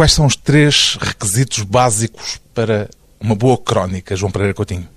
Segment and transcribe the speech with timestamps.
[0.00, 2.88] Quais são os três requisitos básicos para
[3.20, 4.88] uma boa crónica, João Pereira Coutinho?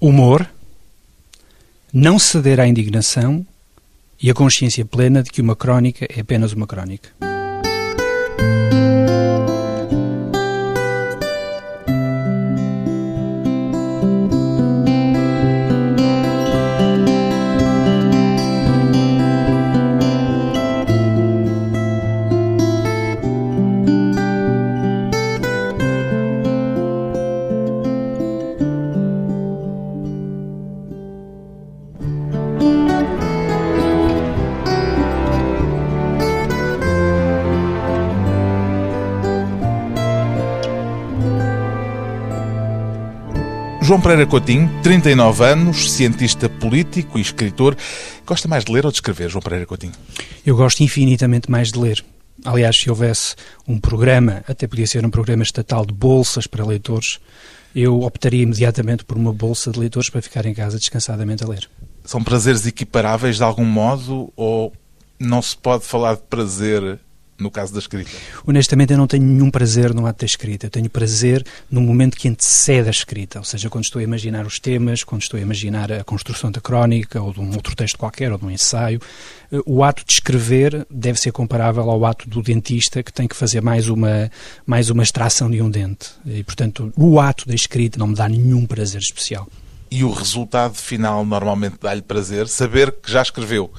[0.00, 0.48] Humor,
[1.92, 3.46] não ceder à indignação
[4.18, 7.10] e a consciência plena de que uma crónica é apenas uma crónica.
[43.90, 47.76] João Pereira Coutinho, 39 anos, cientista político e escritor.
[48.24, 49.94] Gosta mais de ler ou de escrever, João Pereira Coutinho?
[50.46, 52.04] Eu gosto infinitamente mais de ler.
[52.44, 53.34] Aliás, se houvesse
[53.66, 57.18] um programa, até podia ser um programa estatal de bolsas para leitores,
[57.74, 61.68] eu optaria imediatamente por uma bolsa de leitores para ficar em casa descansadamente a ler.
[62.04, 64.72] São prazeres equiparáveis de algum modo ou
[65.18, 67.00] não se pode falar de prazer
[67.40, 68.10] no caso da escrita?
[68.46, 70.66] Honestamente, eu não tenho nenhum prazer no ato da escrita.
[70.66, 74.46] Eu tenho prazer no momento que antecede a escrita, ou seja, quando estou a imaginar
[74.46, 77.98] os temas, quando estou a imaginar a construção da crónica ou de um outro texto
[77.98, 79.00] qualquer ou de um ensaio.
[79.66, 83.60] O ato de escrever deve ser comparável ao ato do dentista que tem que fazer
[83.60, 84.30] mais uma,
[84.64, 86.10] mais uma extração de um dente.
[86.24, 89.48] E, portanto, o ato da escrita não me dá nenhum prazer especial.
[89.90, 92.46] E o resultado final normalmente dá-lhe prazer?
[92.46, 93.72] Saber que já escreveu?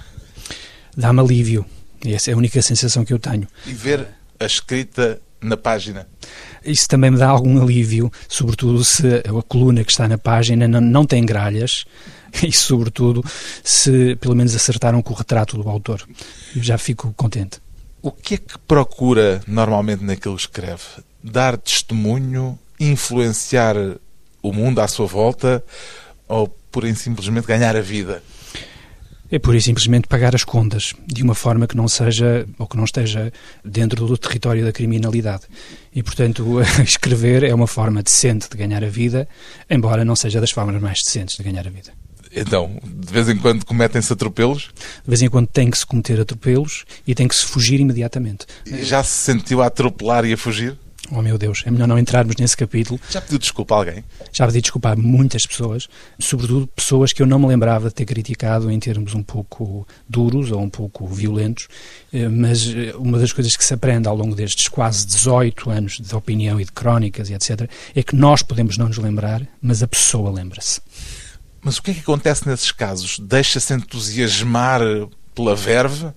[0.95, 1.65] Dá-me alívio
[2.05, 3.47] essa é a única sensação que eu tenho.
[3.65, 4.07] E ver
[4.39, 6.07] a escrita na página?
[6.63, 10.81] Isso também me dá algum alívio, sobretudo se a coluna que está na página não,
[10.81, 11.85] não tem gralhas
[12.43, 13.23] e, sobretudo,
[13.63, 16.07] se pelo menos acertaram com o retrato do autor.
[16.55, 17.59] Eu já fico contente.
[18.01, 20.83] O que é que procura normalmente naquilo que escreve?
[21.23, 23.75] Dar testemunho, influenciar
[24.41, 25.63] o mundo à sua volta
[26.27, 28.23] ou, por simplesmente, ganhar a vida?
[29.31, 32.75] É pura e simplesmente pagar as contas de uma forma que não seja ou que
[32.75, 33.31] não esteja
[33.63, 35.43] dentro do território da criminalidade.
[35.95, 39.27] E, portanto, escrever é uma forma decente de ganhar a vida,
[39.69, 41.93] embora não seja das formas mais decentes de ganhar a vida.
[42.33, 44.69] Então, de vez em quando cometem-se atropelos?
[45.03, 48.45] De vez em quando tem que se cometer atropelos e tem que se fugir imediatamente.
[48.65, 50.77] E já se sentiu a atropelar e a fugir?
[51.13, 52.97] Oh meu Deus, é melhor não entrarmos nesse capítulo.
[53.09, 54.03] Já pediu desculpa a alguém?
[54.31, 58.05] Já pedi desculpa a muitas pessoas, sobretudo pessoas que eu não me lembrava de ter
[58.05, 61.67] criticado em termos um pouco duros ou um pouco violentos,
[62.13, 65.99] eh, mas eh, uma das coisas que se aprende ao longo destes quase 18 anos
[65.99, 69.83] de opinião e de crónicas e etc., é que nós podemos não nos lembrar, mas
[69.83, 70.79] a pessoa lembra-se.
[71.61, 73.19] Mas o que é que acontece nesses casos?
[73.19, 74.81] Deixa-se entusiasmar
[75.35, 76.07] pela verve?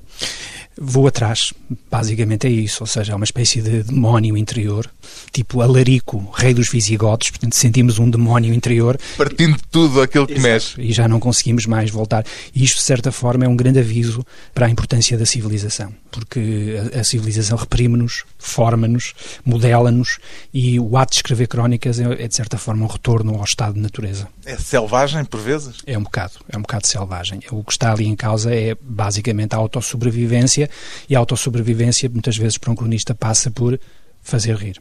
[0.78, 1.52] Vou atrás.
[1.90, 4.90] Basicamente é isso, ou seja, é uma espécie de demónio interior,
[5.32, 8.98] tipo Alarico, rei dos visigodos, portanto sentimos um demónio interior.
[9.16, 10.80] Partindo de tudo aquilo que mexe.
[10.80, 12.24] E já não conseguimos mais voltar.
[12.54, 16.76] E isto, de certa forma, é um grande aviso para a importância da civilização, porque
[16.94, 19.14] a, a civilização reprime-nos, forma-nos,
[19.44, 20.18] modela-nos
[20.52, 23.74] e o ato de escrever crónicas é, é, de certa forma, um retorno ao estado
[23.74, 24.28] de natureza.
[24.44, 25.76] É selvagem, por vezes?
[25.86, 27.40] É um bocado, é um bocado selvagem.
[27.50, 30.63] O que está ali em causa é, basicamente, a autossobrevivência
[31.08, 33.78] e a autossobrevivência, muitas vezes, para um cronista, passa por
[34.22, 34.80] fazer rir.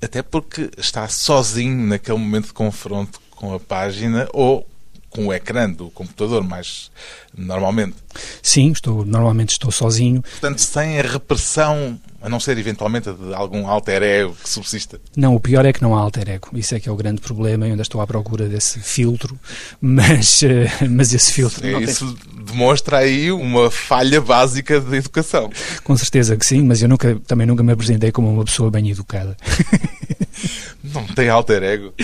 [0.00, 4.66] Até porque está sozinho naquele momento de confronto com a página ou
[5.14, 6.90] com o ecrã do computador, mais
[7.36, 7.94] normalmente.
[8.42, 10.20] Sim, estou, normalmente estou sozinho.
[10.22, 15.00] Portanto, sem a repressão, a não ser eventualmente de algum alter ego que subsista.
[15.16, 16.50] Não, o pior é que não há alter ego.
[16.52, 17.64] Isso é que é o grande problema.
[17.64, 19.38] Eu ainda estou à procura desse filtro,
[19.80, 21.64] mas, eh, mas esse filtro.
[21.64, 22.44] É, isso tem...
[22.44, 25.48] demonstra aí uma falha básica de educação.
[25.84, 28.90] Com certeza que sim, mas eu nunca, também nunca me apresentei como uma pessoa bem
[28.90, 29.36] educada.
[30.92, 31.94] Não tem alter ego?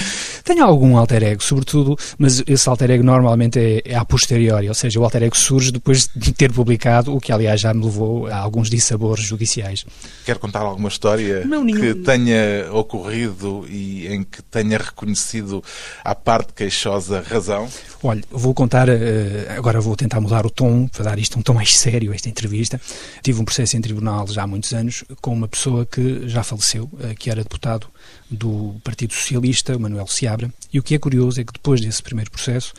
[0.42, 4.74] Tenho algum alter ego, sobretudo, mas esse alter ego normalmente é, é a posteriori, ou
[4.74, 8.26] seja, o alter ego surge depois de ter publicado, o que aliás já me levou
[8.26, 9.84] a alguns dissabores judiciais.
[10.24, 11.80] Quer contar alguma história Não, nenhum...
[11.80, 15.62] que tenha ocorrido e em que tenha reconhecido
[16.03, 17.68] a parte queixosa razão?
[18.03, 21.53] Olha, vou contar, eh, agora vou tentar mudar o tom, para dar isto um tom
[21.53, 22.80] mais sério, esta entrevista.
[23.22, 26.91] Tive um processo em tribunal já há muitos anos com uma pessoa que já faleceu,
[27.03, 27.86] eh, que era deputado
[28.30, 32.02] do Partido Socialista, o Manuel Seabra, e o que é curioso é que depois desse
[32.02, 32.72] primeiro processo,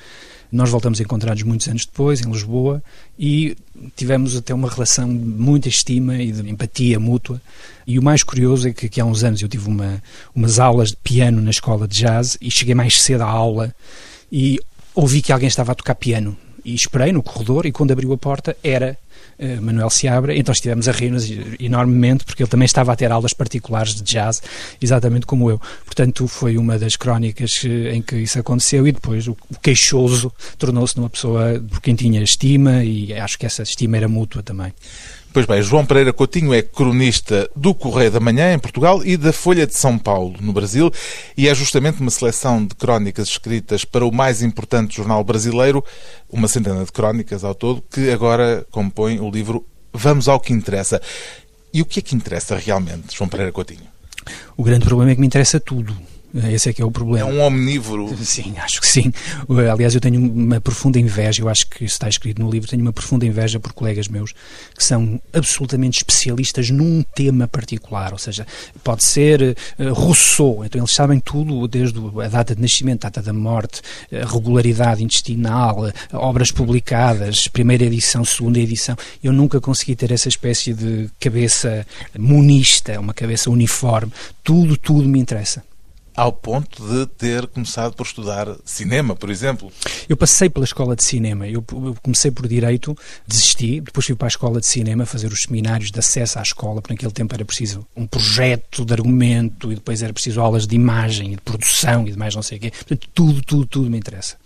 [0.52, 2.84] nós voltamos a encontrar-nos muitos anos depois, em Lisboa,
[3.18, 3.56] e
[3.96, 7.42] tivemos até uma relação de muita estima e de empatia mútua.
[7.88, 10.04] E o mais curioso é que, que há uns anos eu tive uma,
[10.36, 13.74] umas aulas de piano na escola de jazz e cheguei mais cedo à aula
[14.30, 14.60] e
[14.94, 18.18] ouvi que alguém estava a tocar piano E esperei no corredor e quando abriu a
[18.18, 18.98] porta era
[19.42, 21.28] uh, Manuel Seabra, então estivemos a rir-nos
[21.60, 24.42] enormemente porque ele também estava a ter aulas particulares de jazz,
[24.82, 25.60] exatamente como eu.
[25.86, 30.32] Portanto, foi uma das crónicas uh, em que isso aconteceu e depois o, o queixoso
[30.58, 34.74] tornou-se numa pessoa por quem tinha estima e acho que essa estima era mútua também.
[35.34, 39.32] Pois bem, João Pereira Coutinho é cronista do Correio da Manhã, em Portugal, e da
[39.32, 40.92] Folha de São Paulo, no Brasil,
[41.38, 45.82] e é justamente uma seleção de crónicas escritas para o mais importante jornal brasileiro,
[46.30, 51.02] uma centena de crónicas ao todo, que agora compõe o livro Vamos ao que interessa.
[51.74, 53.88] E o que é que interessa realmente, João Pereira Coutinho?
[54.58, 55.96] O grande problema é que me interessa tudo.
[56.34, 57.30] Esse é que é o problema.
[57.30, 58.16] É um omnívoro.
[58.24, 59.12] Sim, acho que sim.
[59.72, 62.82] Aliás, eu tenho uma profunda inveja, eu acho que isso está escrito no livro, tenho
[62.82, 64.34] uma profunda inveja por colegas meus
[64.76, 68.46] que são absolutamente especialistas num tema particular, ou seja,
[68.84, 73.22] pode ser uh, Rousseau, então eles sabem tudo, desde a data de nascimento, a data
[73.22, 73.82] da morte,
[74.12, 78.96] a regularidade intestinal, obras publicadas, primeira edição, segunda edição.
[79.24, 81.86] Eu nunca consegui ter essa espécie de cabeça
[82.18, 84.12] monista, uma cabeça uniforme.
[84.44, 85.64] Tudo, tudo me interessa
[86.22, 89.72] ao ponto de ter começado por estudar cinema, por exemplo?
[90.08, 91.48] Eu passei pela escola de cinema.
[91.48, 91.64] Eu
[92.04, 92.96] comecei por direito,
[93.28, 96.80] desisti, depois fui para a escola de cinema fazer os seminários de acesso à escola,
[96.80, 100.76] porque naquele tempo era preciso um projeto de argumento e depois era preciso aulas de
[100.76, 102.70] imagem de produção e de mais não sei o quê.
[102.70, 104.38] Portanto, tudo, tudo, tudo me interessa.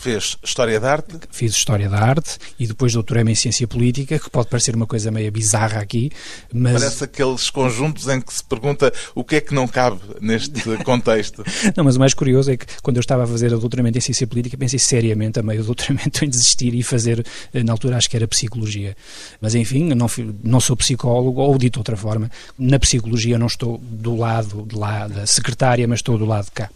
[0.00, 1.18] Fez História da Arte?
[1.30, 5.10] Fiz História da Arte e depois doutorei-me em Ciência Política, que pode parecer uma coisa
[5.10, 6.10] meio bizarra aqui,
[6.50, 6.72] mas...
[6.72, 11.44] Parece aqueles conjuntos em que se pergunta o que é que não cabe neste contexto.
[11.76, 14.00] não, mas o mais curioso é que quando eu estava a fazer o doutoramento em
[14.00, 17.98] Ciência Política, pensei seriamente a meio do doutoramento em desistir e fazer, eh, na altura
[17.98, 18.96] acho que era Psicologia.
[19.38, 20.06] Mas enfim, não,
[20.42, 24.76] não sou psicólogo, ou dito de outra forma, na Psicologia não estou do lado de
[24.76, 26.70] lá da secretária, mas estou do lado de cá.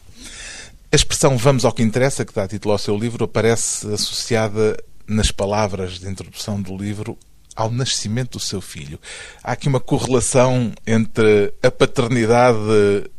[0.95, 4.77] A expressão vamos ao que interessa, que dá título ao seu livro, aparece associada
[5.09, 7.19] nas palavras de introdução do livro
[7.57, 9.01] ao nascimento do seu filho.
[9.43, 13.11] Há aqui uma correlação entre a paternidade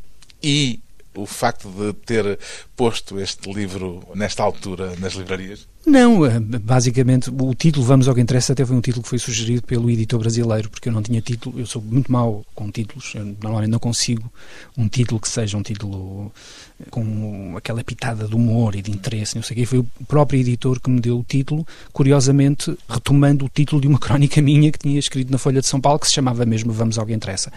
[0.42, 0.80] e
[1.16, 2.38] o facto de ter
[2.76, 5.68] posto este livro nesta altura nas livrarias?
[5.86, 9.20] Não, eh, basicamente o título Vamos ao que interessa até foi um título que foi
[9.20, 13.14] sugerido pelo editor brasileiro, porque eu não tinha título, eu sou muito mau com títulos,
[13.14, 14.32] eu normalmente não consigo
[14.76, 16.32] um título que seja um título
[16.80, 19.66] eh, com aquela pitada de humor e de interesse, não sei o quê.
[19.68, 24.00] Foi o próprio editor que me deu o título, curiosamente retomando o título de uma
[24.06, 26.98] crónica minha que tinha escrito na Folha de São Paulo, que se chamava mesmo Vamos
[26.98, 27.52] ao que interessa.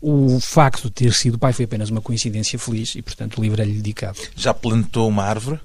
[0.00, 3.60] O facto de ter sido pai foi apenas uma coincidência feliz e, portanto, o livro
[3.60, 4.18] é-lhe dedicado.
[4.34, 5.60] Já plantou uma árvore?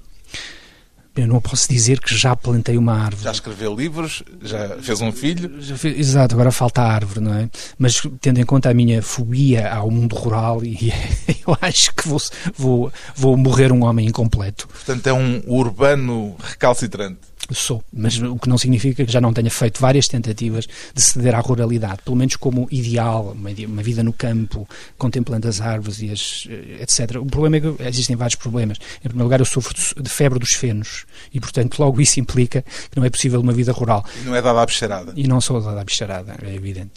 [1.16, 3.24] Eu não posso dizer que já plantei uma árvore.
[3.24, 4.22] Já escreveu livros?
[4.42, 5.62] Já fez um filho?
[5.78, 7.48] Fez, exato, agora falta a árvore, não é?
[7.78, 10.92] Mas tendo em conta a minha fobia ao mundo rural, e
[11.46, 12.20] eu acho que vou,
[12.54, 14.68] vou, vou morrer um homem incompleto.
[14.68, 17.20] Portanto, é um urbano recalcitrante.
[17.54, 21.34] Sou, mas o que não significa que já não tenha feito várias tentativas de ceder
[21.34, 26.46] à ruralidade, pelo menos como ideal, uma, vida no campo, contemplando as árvores e as,
[26.48, 27.16] eh, etc.
[27.20, 28.78] O problema é que existem vários problemas.
[28.98, 32.96] Em primeiro lugar, eu sofro de febre dos fenos e, portanto, logo isso implica que
[32.96, 34.04] não é possível uma vida rural.
[34.20, 35.12] E não é dada à bicharada.
[35.16, 36.92] E não sou dada à bicharada, é evidente.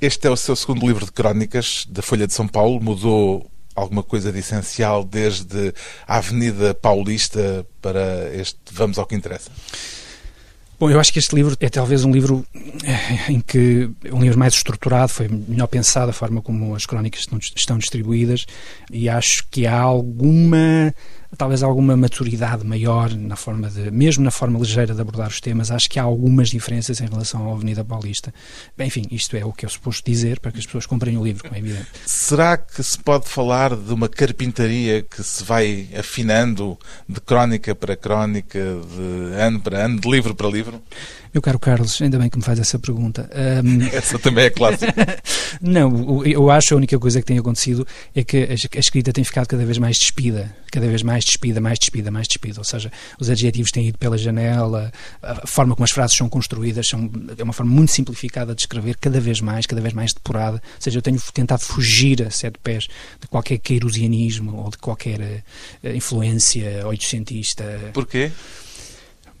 [0.00, 4.02] Este é o seu segundo livro de crónicas da Folha de São Paulo, mudou alguma
[4.02, 5.72] coisa de essencial desde
[6.08, 9.50] a Avenida Paulista para este Vamos ao que interessa?
[10.78, 12.44] Bom, eu acho que este livro é talvez um livro
[12.84, 17.20] eh, em que um livro mais estruturado, foi melhor pensado a forma como as crónicas
[17.20, 18.44] estão, estão distribuídas
[18.90, 20.94] e acho que há alguma
[21.36, 25.70] talvez alguma maturidade maior na forma de, mesmo na forma ligeira de abordar os temas,
[25.70, 28.32] acho que há algumas diferenças em relação à Avenida Paulista.
[28.76, 31.24] Bem, enfim, isto é o que é suposto dizer para que as pessoas comprem o
[31.24, 31.86] livro, como é evidente.
[32.04, 36.78] Será que se pode falar de uma carpintaria que se vai afinando
[37.08, 40.82] de crónica para crónica, de ano para ano, de livro para livro?
[41.36, 43.28] Meu caro Carlos, ainda bem que me faz essa pergunta.
[43.62, 43.82] Um...
[43.92, 44.94] Essa também é clássica.
[45.60, 49.46] Não, eu acho a única coisa que tem acontecido é que a escrita tem ficado
[49.46, 52.60] cada vez mais despida, cada vez mais despida, mais despida, mais despida.
[52.60, 54.92] Ou seja, os adjetivos têm ido pela janela,
[55.22, 58.98] a forma como as frases são construídas são, é uma forma muito simplificada de escrever,
[59.00, 60.56] cada vez mais, cada vez mais depurada.
[60.62, 65.18] Ou seja, eu tenho tentado fugir a sete pés de qualquer queirosianismo ou de qualquer
[65.82, 67.64] uh, influência oitocentista.
[67.94, 68.30] Porquê?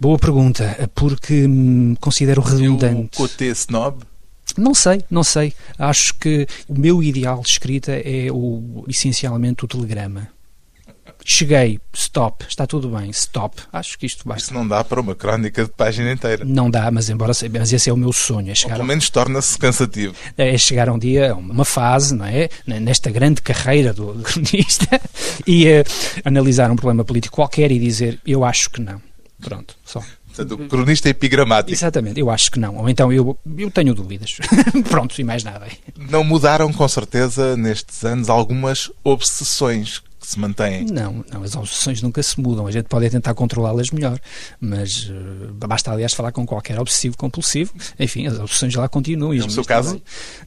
[0.00, 3.10] Boa pergunta, porque hum, considero redundante.
[3.14, 3.98] O côté snob?
[4.56, 5.52] Não sei, não sei.
[5.78, 10.34] Acho que o meu ideal de escrita é o, essencialmente o telegrama.
[11.28, 13.60] Cheguei, stop, está tudo bem, stop.
[13.72, 14.44] Acho que isto basta.
[14.44, 16.44] Isso não dá para uma crónica de página inteira.
[16.44, 18.52] Não dá, mas embora mas esse é o meu sonho.
[18.52, 20.14] É chegar Ou pelo menos torna-se cansativo.
[20.38, 22.48] É chegar um dia, uma fase, não é?
[22.64, 25.00] Nesta grande carreira do cronista
[25.44, 25.84] e uh,
[26.24, 29.02] analisar um problema político qualquer e dizer eu acho que não.
[29.40, 30.00] Pronto, só.
[30.32, 31.72] Portanto, cronista epigramático.
[31.72, 32.76] Exatamente, eu acho que não.
[32.76, 34.36] Ou então eu, eu tenho dúvidas.
[34.88, 35.66] Pronto, e mais nada.
[35.96, 40.84] Não mudaram, com certeza, nestes anos, algumas obsessões que se mantêm.
[40.86, 42.66] Não, não, as obsessões nunca se mudam.
[42.66, 44.18] A gente pode tentar controlá-las melhor,
[44.60, 47.72] mas uh, basta, aliás, falar com qualquer obsessivo compulsivo.
[47.98, 49.32] Enfim, as obsessões lá continuam.
[49.36, 50.00] No seu caso?
[50.00, 50.02] Também.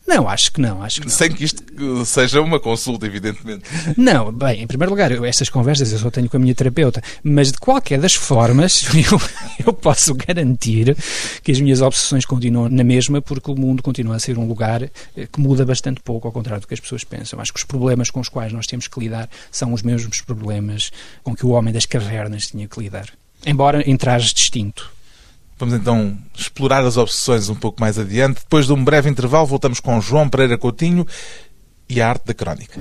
[0.05, 1.13] Não, acho que não, acho que não.
[1.13, 1.63] Sem que isto
[2.05, 3.63] seja uma consulta, evidentemente.
[3.95, 7.01] Não, bem, em primeiro lugar, eu, estas conversas eu só tenho com a minha terapeuta,
[7.23, 9.21] mas de qualquer das formas, eu,
[9.65, 10.95] eu posso garantir
[11.41, 14.83] que as minhas obsessões continuam na mesma, porque o mundo continua a ser um lugar
[14.83, 14.89] eh,
[15.31, 17.39] que muda bastante pouco, ao contrário do que as pessoas pensam.
[17.39, 20.21] Acho que os problemas com os quais nós temos que lidar são são os mesmos
[20.21, 20.91] problemas
[21.23, 23.09] com que o homem das cavernas tinha que lidar,
[23.45, 24.91] embora em trajes distinto.
[25.57, 28.39] Vamos então explorar as obsessões um pouco mais adiante.
[28.39, 31.05] Depois de um breve intervalo, voltamos com João Pereira Coutinho
[31.87, 32.79] e a arte da crónica.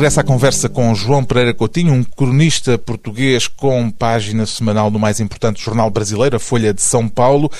[0.00, 5.20] Regressa à conversa com João Pereira Coutinho, um cronista português com página semanal no mais
[5.20, 7.52] importante jornal brasileiro, a Folha de São Paulo.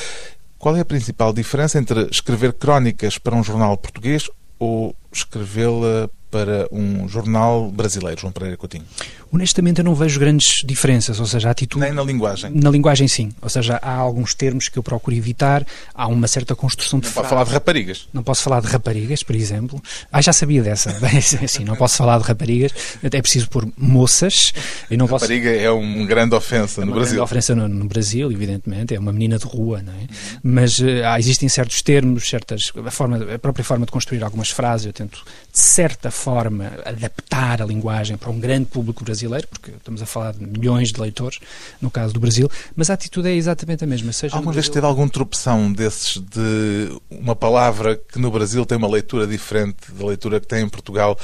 [0.58, 6.66] Qual é a principal diferença entre escrever crónicas para um jornal português ou escrevê-la para
[6.72, 8.86] um jornal brasileiro, João Pereira Coutinho?
[9.32, 11.84] Honestamente, eu não vejo grandes diferenças, ou seja, a atitude...
[11.84, 12.50] Nem na linguagem?
[12.52, 13.30] Na linguagem, sim.
[13.40, 17.12] Ou seja, há alguns termos que eu procuro evitar, há uma certa construção de Não
[17.12, 18.08] pode falar de raparigas?
[18.12, 19.80] Não posso falar de raparigas, por exemplo.
[20.10, 20.90] Ah, já sabia dessa.
[21.46, 22.72] sim, não posso falar de raparigas.
[23.02, 24.52] É preciso pôr moças.
[24.90, 25.62] E não Rapariga posso...
[25.62, 27.18] é uma grande ofensa é no Brasil.
[27.18, 28.94] É uma grande ofensa no, no, Brasil, evidentemente.
[28.94, 30.06] É uma menina de rua, não é?
[30.42, 30.84] Mas uh,
[31.18, 32.72] existem certos termos, certas...
[32.84, 35.22] A, forma, a própria forma de construir algumas frases, eu tento,
[35.52, 40.32] de certa forma, adaptar a linguagem para um grande público brasileiro, porque estamos a falar
[40.32, 41.38] de milhões de leitores,
[41.80, 44.12] no caso do Brasil, mas a atitude é exatamente a mesma.
[44.12, 48.88] Seja Alguma vez teve alguma tropeção desses de uma palavra que no Brasil tem uma
[48.88, 51.18] leitura diferente da leitura que tem em Portugal?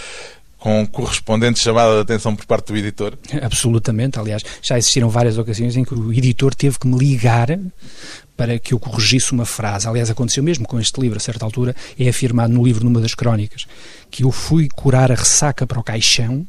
[0.59, 3.17] com correspondente chamada de atenção por parte do editor?
[3.41, 7.57] Absolutamente, aliás, já existiram várias ocasiões em que o editor teve que me ligar
[8.37, 9.87] para que eu corrigisse uma frase.
[9.87, 13.15] Aliás, aconteceu mesmo com este livro, a certa altura, é afirmado no livro, numa das
[13.15, 13.67] crónicas,
[14.11, 16.45] que eu fui curar a ressaca para o caixão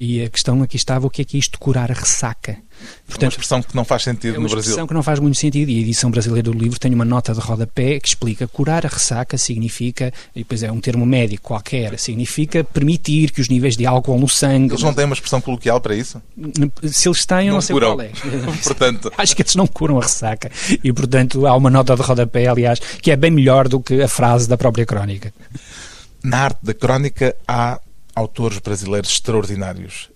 [0.00, 2.58] e a questão aqui estava o que é que é isto curar a ressaca.
[3.06, 4.56] Portanto, uma expressão que não faz sentido é no Brasil.
[4.56, 7.04] uma expressão que não faz muito sentido e a edição brasileira do livro tem uma
[7.04, 11.48] nota de rodapé que explica curar a ressaca significa, e depois é um termo médico
[11.48, 14.72] qualquer, significa permitir que os níveis de álcool no sangue...
[14.72, 16.20] Eles não têm uma expressão coloquial para isso?
[16.84, 17.96] Se eles têm, eu não, não sei curam.
[17.96, 18.10] qual é.
[18.64, 19.12] portanto...
[19.16, 20.50] Acho que eles não curam a ressaca
[20.82, 24.08] e, portanto, há uma nota de rodapé, aliás, que é bem melhor do que a
[24.08, 25.32] frase da própria crónica.
[26.22, 27.78] Na arte da crónica há
[28.14, 30.10] autores brasileiros extraordinários.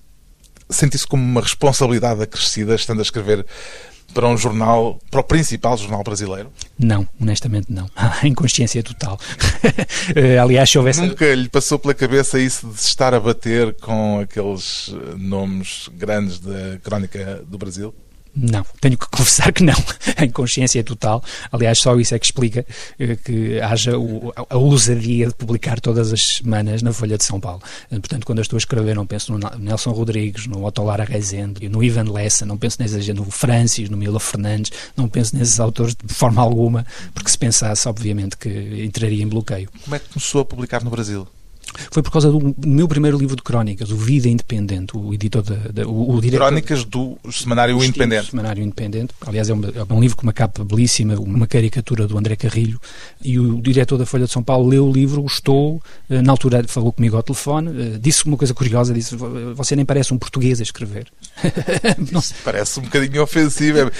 [0.70, 3.46] Sente isso como uma responsabilidade acrescida, estando a escrever
[4.12, 6.50] para um jornal, para o principal jornal brasileiro?
[6.78, 7.88] Não, honestamente não.
[7.96, 9.18] Há inconsciência total.
[10.14, 11.00] Eh, aliás, se houvesse...
[11.02, 15.90] Nunca lhe passou pela cabeça isso de se estar a bater com aqueles eh, nomes
[15.92, 17.94] grandes da crónica do Brasil?
[18.40, 19.74] Não, tenho que confessar que não.
[20.16, 21.22] A inconsciência é total.
[21.50, 22.64] Aliás, só isso é que explica
[22.98, 27.40] eh, que haja o, a, ousadia de publicar todas as semanas na Folha de São
[27.40, 27.60] Paulo.
[27.90, 31.68] Eh, portanto, quando eu estou a escrever, não penso no Nelson Rodrigues, no Otolara Rezende,
[31.68, 35.94] no Ivan Lessa, não penso nesses, no Francis, no Milo Fernandes, não penso nesses autores
[35.94, 39.68] de forma alguma, porque se pensasse, obviamente, que entraria em bloqueio.
[39.82, 41.26] Como é que começou a publicar no Brasil?
[41.90, 45.56] Foi por causa do meu primeiro livro de crónicas, o Vida Independente, o editor da,
[45.72, 48.30] da o, o diretor, Crónicas do Semanário Independente.
[48.30, 49.14] Semanário Independente.
[49.26, 52.80] Aliás, é um, é um, livro com uma capa belíssima, uma caricatura do André Carrilho.
[53.22, 56.64] E o diretor da Folha de São Paulo leu o livro, gostou, eh, na altura
[56.66, 59.16] falou comigo ao telefone, eh, disse uma coisa curiosa, disse,
[59.54, 61.06] você nem parece um português a escrever.
[62.44, 63.90] Parece um bocadinho ofensivo, é,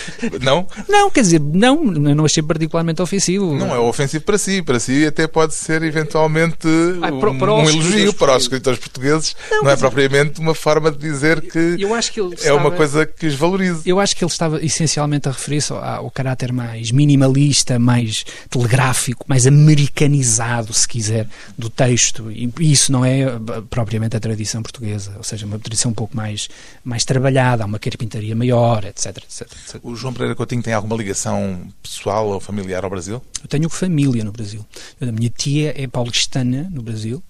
[0.43, 0.67] não?
[0.89, 3.55] Não, quer dizer, não, não achei particularmente ofensivo.
[3.55, 6.67] Não é ofensivo para si, para si até pode ser eventualmente
[7.03, 9.37] ah, para, para um elogio para os escritores portugueses.
[9.51, 12.71] Não, não é propriamente uma forma de dizer que, eu acho que é estava, uma
[12.71, 13.83] coisa que os valorize.
[13.85, 19.25] Eu acho que ele estava essencialmente a referir-se ao, ao caráter mais minimalista, mais telegráfico,
[19.29, 22.31] mais americanizado, se quiser, do texto.
[22.31, 23.39] E isso não é eh,
[23.69, 26.49] propriamente a tradição portuguesa, ou seja, uma tradição um pouco mais,
[26.85, 29.81] mais trabalhada, uma carpintaria maior, etc, etc, etc.
[29.83, 33.23] O João Pereira Coutinho tem alguma ligação pessoal ou familiar ao Brasil?
[33.43, 34.65] Eu tenho família no Brasil.
[35.01, 37.23] A minha tia é paulistana no Brasil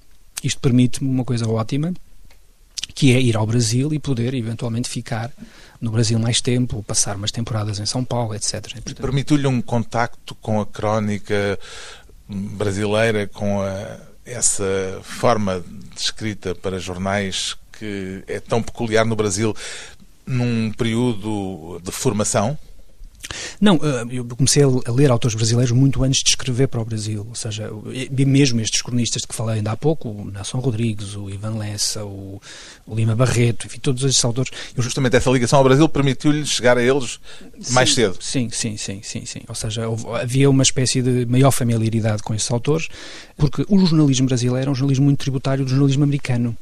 [0.43, 1.93] isto permite-me uma coisa ótima,
[2.95, 5.31] que é ir ao Brasil e poder eventualmente ficar
[5.81, 8.61] no Brasil mais tempo, passar umas temporadas em São Paulo, etc.
[8.61, 9.01] Portanto...
[9.01, 11.59] Permitiu-lhe um contacto com a crónica
[12.29, 15.63] brasileira, com a, essa forma
[15.95, 19.55] de escrita para jornais que é tão peculiar no Brasil
[20.27, 22.59] num período de formação?
[23.61, 27.27] Não, eh, eu comecei a ler autores brasileiros muito antes de escrever para o Brasil,
[27.29, 27.71] ou seja,
[28.27, 32.05] mesmo estes cronistas de que falei ainda há pouco, o Nelson Rodrigues, o Ivan Lessa,
[32.05, 32.41] o,
[32.89, 34.51] Lima Barreto, enfim, todos estes autores.
[34.77, 37.21] Justamente essa ligação ao Brasil permitiu-lhe chegar a eles
[37.71, 38.17] mais sim, cedo.
[38.21, 39.41] Sim, sim, sim, sim, sim.
[39.49, 39.83] Ou seja,
[40.21, 42.89] havia uma espécie de maior familiaridade com esses autores,
[43.37, 46.57] porque o jornalismo brasileiro é um jornalismo muito tributário do jornalismo americano.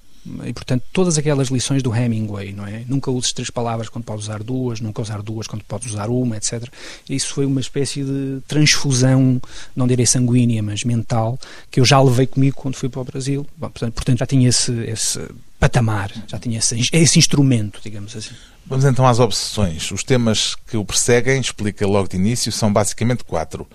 [0.45, 2.85] E, portanto, todas aquelas lições do Hemingway, não é?
[2.87, 6.37] Nunca uses três palavras quando podes usar duas, nunca usar duas quando podes usar uma,
[6.37, 6.65] etc.
[7.09, 9.41] Isso foi uma espécie de transfusão,
[9.75, 11.39] não direi sanguínea, mas mental,
[11.71, 13.47] que eu já levei comigo quando fui para o Brasil.
[13.57, 15.21] Bom, portanto, portanto, já tinha esse, esse
[15.59, 18.35] patamar, já tinha esse, esse instrumento, digamos assim.
[18.67, 19.91] Vamos então às obsessões.
[19.93, 23.67] Os temas que o perseguem, explica logo de início, são basicamente quatro.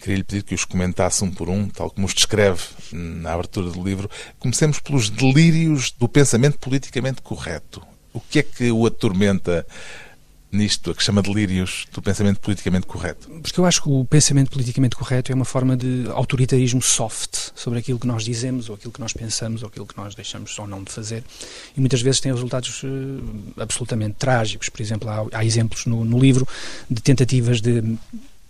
[0.00, 3.82] Queria-lhe pedir que os comentasse um por um, tal como os descreve na abertura do
[3.82, 4.10] livro.
[4.38, 7.82] Comecemos pelos delírios do pensamento politicamente correto.
[8.12, 9.66] O que é que o atormenta
[10.52, 13.28] nisto, a que chama delírios do pensamento politicamente correto?
[13.40, 17.78] Porque eu acho que o pensamento politicamente correto é uma forma de autoritarismo soft sobre
[17.78, 20.66] aquilo que nós dizemos, ou aquilo que nós pensamos, ou aquilo que nós deixamos ou
[20.66, 21.24] não de fazer.
[21.74, 22.88] E muitas vezes tem resultados uh,
[23.56, 24.68] absolutamente trágicos.
[24.68, 26.46] Por exemplo, há, há exemplos no, no livro
[26.90, 27.96] de tentativas de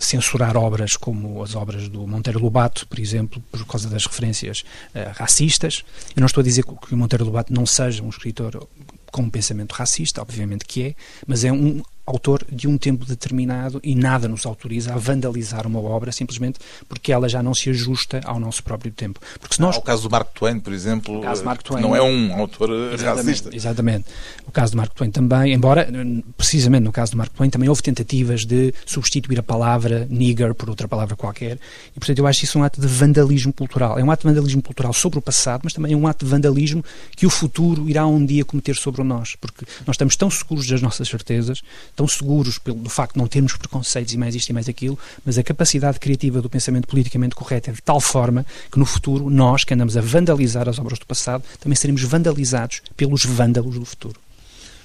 [0.05, 5.13] censurar obras como as obras do Monteiro Lobato, por exemplo, por causa das referências uh,
[5.15, 5.85] racistas.
[6.15, 8.67] Eu não estou a dizer que o Monteiro Lobato não seja um escritor
[9.11, 10.95] com um pensamento racista, obviamente que é,
[11.27, 15.81] mas é um autor de um tempo determinado e nada nos autoriza a vandalizar uma
[15.81, 19.21] obra simplesmente porque ela já não se ajusta ao nosso próprio tempo.
[19.39, 19.77] Porque se nós...
[19.77, 21.23] o caso do Mark Twain, por exemplo,
[21.63, 23.51] Twain, não é um autor exatamente, racista.
[23.55, 24.07] Exatamente.
[24.47, 25.89] O caso do Mark Twain também, embora
[26.37, 30.69] precisamente no caso do Mark Twain também houve tentativas de substituir a palavra nigger por
[30.69, 31.59] outra palavra qualquer
[31.95, 33.99] e portanto eu acho isso um ato de vandalismo cultural.
[33.99, 36.31] É um ato de vandalismo cultural sobre o passado, mas também é um ato de
[36.31, 36.85] vandalismo
[37.17, 40.83] que o futuro irá um dia cometer sobre nós, porque nós estamos tão seguros das
[40.83, 41.63] nossas certezas,
[41.95, 44.99] tão seguros pelo do facto de não termos preconceitos e mais isto e mais aquilo,
[45.25, 49.31] mas a capacidade criativa do pensamento politicamente correto é de tal forma que no futuro
[49.31, 53.85] nós, que andamos a vandalizar as obras do passado, também seremos vandalizados pelos vândalos do
[53.85, 54.19] futuro.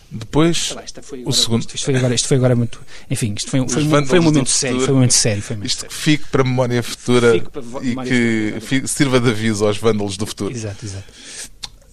[0.09, 0.73] Depois,
[1.25, 1.63] o segundo.
[1.63, 2.79] Isto, foi agora, isto foi agora muito.
[3.09, 4.79] Enfim, isto foi, foi, foi, foi um momento sério.
[4.79, 5.41] Foi um momento sério.
[5.41, 5.95] Foi um momento isto sério.
[5.95, 8.87] que fique para a memória futura e que futura.
[8.87, 10.55] sirva de aviso aos vândalos do futuro.
[10.55, 11.03] Exato, exato.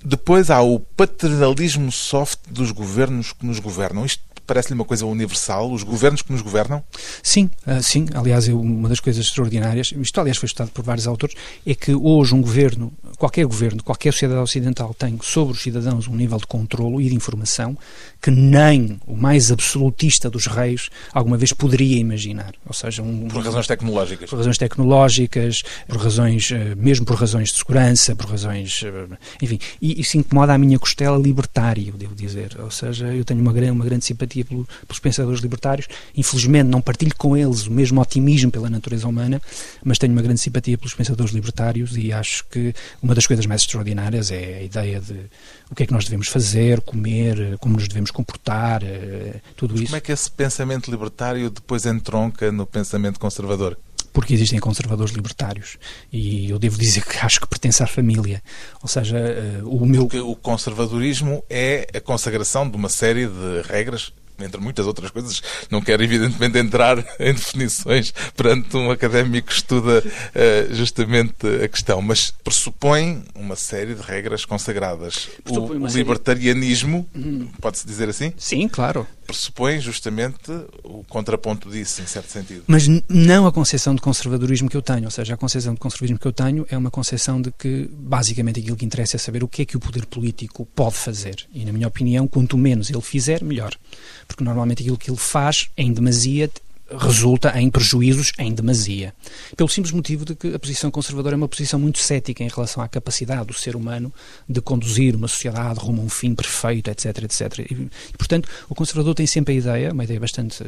[0.04, 4.04] Depois há o paternalismo soft dos governos que nos governam.
[4.04, 6.82] Isto parece-lhe uma coisa universal, os governos que nos governam?
[7.22, 8.06] Sim, uh, sim.
[8.14, 11.34] Aliás, uma das coisas extraordinárias, isto aliás foi estudado por vários autores,
[11.66, 16.14] é que hoje um governo, qualquer governo, qualquer sociedade ocidental tem sobre os cidadãos um
[16.14, 17.76] nível de controlo e de informação
[18.24, 22.54] que nem o mais absolutista dos reis alguma vez poderia imaginar.
[22.66, 24.30] Ou seja, um, por razões tecnológicas.
[24.30, 29.58] Por razões tecnológicas, por razões, eh, mesmo por razões de segurança, por razões, eh, enfim,
[29.80, 32.56] e isso incomoda a minha costela libertária, devo dizer.
[32.58, 35.86] Ou seja, eu tenho uma grande, uma grande simpatia pelo, pelos pensadores libertários.
[36.16, 39.40] Infelizmente não partilho com eles o mesmo otimismo pela natureza humana,
[39.84, 43.60] mas tenho uma grande simpatia pelos pensadores libertários e acho que uma das coisas mais
[43.60, 45.14] extraordinárias é a ideia de
[45.70, 49.86] o que é que nós devemos fazer, comer, como nos devemos comportar, eh, tudo isso.
[49.86, 53.76] Como é que esse pensamento libertário depois entronca no pensamento conservador?
[54.14, 55.76] porque existem conservadores libertários
[56.10, 58.40] e eu devo dizer que acho que pertence à família.
[58.80, 60.02] Ou seja, eh, o meu.
[60.02, 65.42] Porque o conservadorismo é a consagração de uma série de regras entre muitas outras coisas,
[65.70, 72.00] não quero evidentemente entrar em definições perante um académico que estuda uh, justamente a questão,
[72.02, 75.28] mas pressupõe uma série de regras consagradas.
[75.48, 77.48] O, o libertarianismo, série...
[77.60, 78.32] pode-se dizer assim?
[78.36, 80.50] Sim, claro pressupõe justamente
[80.82, 82.64] o contraponto disso, em certo sentido.
[82.66, 86.18] Mas não a concepção de conservadorismo que eu tenho, ou seja, a concepção de conservadorismo
[86.18, 89.48] que eu tenho é uma concepção de que, basicamente, aquilo que interessa é saber o
[89.48, 91.46] que é que o poder político pode fazer.
[91.52, 93.74] E, na minha opinião, quanto menos ele fizer, melhor.
[94.28, 96.50] Porque, normalmente, aquilo que ele faz, em demasia,
[96.98, 99.14] resulta em prejuízos em demasia.
[99.56, 102.82] Pelo simples motivo de que a posição conservadora é uma posição muito cética em relação
[102.82, 104.12] à capacidade do ser humano
[104.48, 107.58] de conduzir uma sociedade rumo a um fim perfeito, etc, etc.
[107.70, 110.64] E, portanto, o conservador tem sempre a ideia, uma ideia bastante,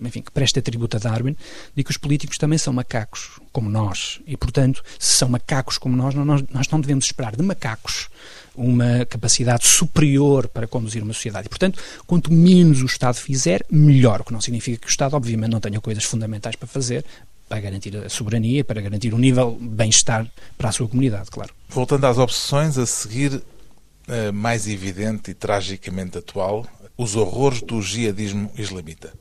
[0.00, 1.36] enfim, que presta tributo a Darwin,
[1.74, 4.20] de que os políticos também são macacos, como nós.
[4.26, 8.08] E, portanto, se são macacos como nós, nós, nós não devemos esperar de macacos
[8.60, 11.46] uma capacidade superior para conduzir uma sociedade.
[11.46, 14.20] E, portanto, quanto menos o Estado fizer, melhor.
[14.20, 17.04] O que não significa que o Estado, obviamente, não tenha coisas fundamentais para fazer,
[17.48, 21.52] para garantir a soberania, para garantir um nível de bem-estar para a sua comunidade, claro.
[21.68, 23.42] Voltando às opções, a seguir,
[24.34, 29.12] mais evidente e tragicamente atual, os horrores do jihadismo islamita.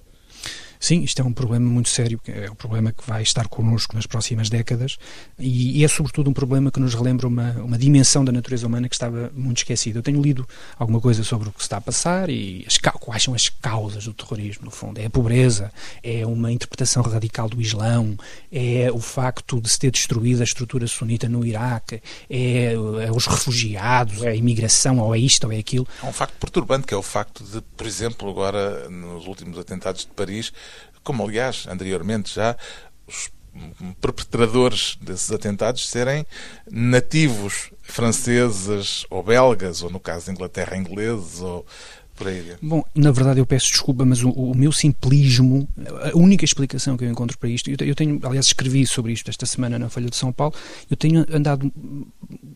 [0.79, 4.05] Sim, isto é um problema muito sério, é um problema que vai estar connosco nas
[4.05, 4.97] próximas décadas
[5.37, 8.95] e é sobretudo um problema que nos relembra uma, uma dimensão da natureza humana que
[8.95, 9.99] estava muito esquecida.
[9.99, 13.23] Eu tenho lido alguma coisa sobre o que se está a passar e as, quais
[13.23, 14.99] são as causas do terrorismo, no fundo.
[14.99, 15.69] É a pobreza,
[16.01, 18.17] é uma interpretação radical do Islão,
[18.49, 23.25] é o facto de se ter destruído a estrutura sunita no Iraque, é, é os
[23.27, 25.85] refugiados, é a imigração, ou é isto, ou é aquilo.
[26.01, 30.01] É um facto perturbante, que é o facto de, por exemplo, agora nos últimos atentados
[30.01, 30.53] de Paris,
[31.03, 32.55] como aliás anteriormente já
[33.07, 33.31] os
[33.99, 36.25] perpetradores desses atentados serem
[36.71, 41.65] nativos franceses ou belgas, ou no caso da Inglaterra, ingleses, ou.
[42.61, 45.65] Bom, na verdade eu peço desculpa, mas o, o, meu simplismo,
[46.13, 49.45] a única explicação que eu encontro para isto, eu tenho, aliás, escrevi sobre isto esta
[49.45, 50.53] semana na Folha de São Paulo,
[50.91, 51.71] eu tenho andado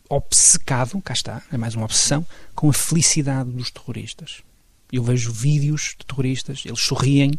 [0.06, 4.42] obcecado, cá está, é mais uma obsessão, com a felicidade dos terroristas.
[4.92, 7.32] Eu vejo vídeos de terroristas, eles sorriem,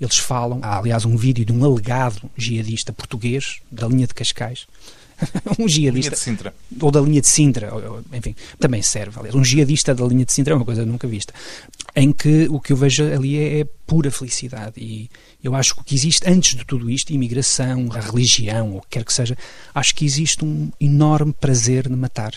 [0.00, 0.60] eles falam.
[0.62, 4.66] Há, aliás, um vídeo de um alegado jihadista português, da linha de Cascais.
[5.58, 6.10] um jihadista.
[6.10, 6.54] Linha de Sintra.
[6.80, 7.70] Ou da linha de Sintra,
[8.12, 9.18] enfim, também serve.
[9.18, 11.32] Aliás, um jihadista da linha de Sintra é uma coisa nunca vista.
[11.94, 14.74] Em que o que eu vejo ali é, é pura felicidade.
[14.80, 15.10] E
[15.42, 18.80] eu acho que o que existe antes de tudo isto, imigração, a religião, ou o
[18.82, 19.36] que quer que seja,
[19.74, 22.34] acho que existe um enorme prazer de matar.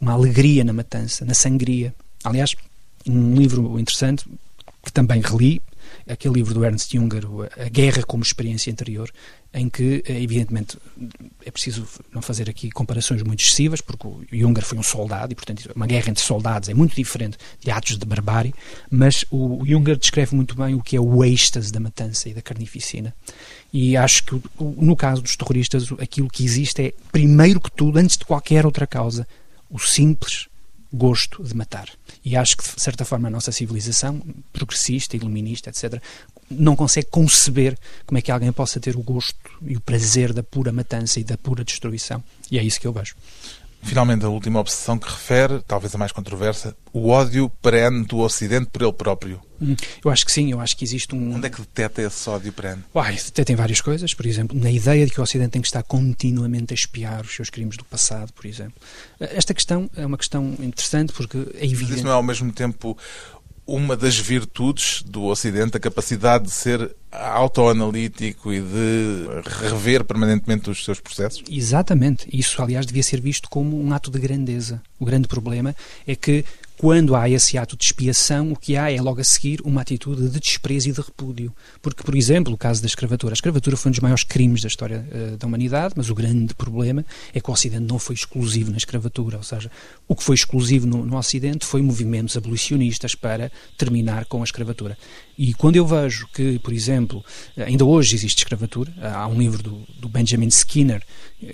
[0.00, 1.94] Uma alegria na matança, na sangria.
[2.24, 2.54] Aliás,
[3.08, 4.24] um livro interessante
[4.82, 5.60] que também reli,
[6.08, 7.24] aquele livro do Ernst Junger,
[7.58, 9.10] A Guerra como Experiência Interior,
[9.52, 10.78] em que, evidentemente,
[11.44, 15.34] é preciso não fazer aqui comparações muito excessivas, porque o Junger foi um soldado e,
[15.34, 18.54] portanto, uma guerra entre soldados é muito diferente de atos de barbárie,
[18.90, 22.42] mas o Junger descreve muito bem o que é o êxtase da matança e da
[22.42, 23.14] carnificina.
[23.72, 28.16] E acho que, no caso dos terroristas, aquilo que existe é, primeiro que tudo, antes
[28.16, 29.26] de qualquer outra causa,
[29.68, 30.48] o simples
[30.92, 31.88] gosto de matar.
[32.24, 34.22] E acho que, de certa forma, a nossa civilização,
[34.52, 36.00] progressista, iluminista, etc.,
[36.50, 40.42] não consegue conceber como é que alguém possa ter o gosto e o prazer da
[40.42, 42.22] pura matança e da pura destruição.
[42.50, 43.16] E é isso que eu vejo.
[43.82, 48.68] Finalmente, a última obsessão que refere, talvez a mais controversa, o ódio perene do Ocidente
[48.72, 49.40] por ele próprio.
[49.60, 51.34] Hum, eu acho que sim, eu acho que existe um...
[51.34, 52.82] Onde é que deteta esse ódio perene?
[52.94, 55.68] Uai, deteta em várias coisas, por exemplo, na ideia de que o Ocidente tem que
[55.68, 58.74] estar continuamente a espiar os seus crimes do passado, por exemplo.
[59.18, 61.82] Esta questão é uma questão interessante porque é evidente...
[61.82, 62.96] Mas isso não é ao mesmo tempo
[63.66, 70.84] uma das virtudes do Ocidente, a capacidade de ser autoanalítico e de rever permanentemente os
[70.84, 71.42] seus processos?
[71.50, 72.28] Exatamente.
[72.32, 74.80] Isso, aliás, devia ser visto como um ato de grandeza.
[75.00, 75.74] O grande problema
[76.06, 76.44] é que
[76.78, 80.28] quando há esse ato de expiação, o que há é logo a seguir uma atitude
[80.28, 81.54] de desprezo e de repúdio.
[81.80, 83.32] Porque, por exemplo, o caso da escravatura.
[83.32, 86.54] A escravatura foi um dos maiores crimes da história uh, da humanidade, mas o grande
[86.54, 89.38] problema é que o Ocidente não foi exclusivo na escravatura.
[89.38, 89.70] Ou seja,
[90.06, 94.98] o que foi exclusivo no, no Ocidente foi movimentos abolicionistas para terminar com a escravatura.
[95.38, 97.24] E quando eu vejo que, por exemplo,
[97.56, 101.02] ainda hoje existe escravatura, há um livro do, do, Benjamin Skinner,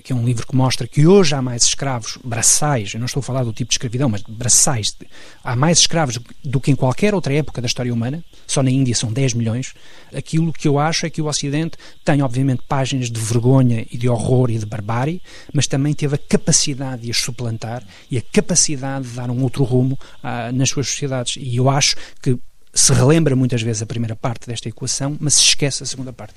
[0.04, 3.20] que é um livro que mostra que hoje há mais escravos braçais, eu não estou
[3.20, 4.96] a falar do tipo de escravidão, mas braçais,
[5.42, 8.94] há mais escravos do que em qualquer outra época da história humana, só na Índia
[8.94, 9.74] são 10 milhões.
[10.14, 14.08] Aquilo que eu acho é que o Ocidente tem, obviamente, páginas de vergonha e de
[14.08, 15.20] horror e de barbárie,
[15.52, 19.64] mas também teve a capacidade de as suplantar e a capacidade de dar um outro
[19.64, 21.36] rumo ah, nas suas sociedades.
[21.40, 22.38] E eu acho que
[22.72, 26.34] se relembra muitas vezes a primeira parte desta equação, mas se esquece a segunda parte.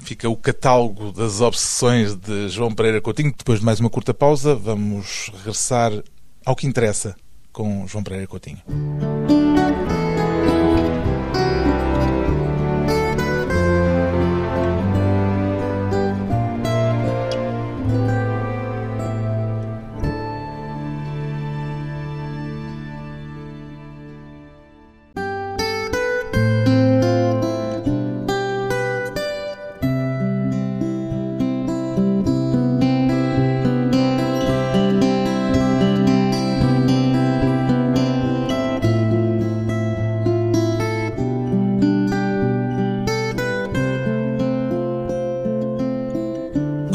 [0.00, 3.32] Fica o catálogo das obsessões de João Pereira Coutinho.
[3.36, 5.92] Depois de mais uma curta pausa, vamos regressar
[6.44, 7.14] ao que interessa
[7.52, 8.60] com João Pereira Coutinho.